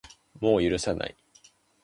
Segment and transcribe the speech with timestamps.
[0.39, 1.15] もう許さない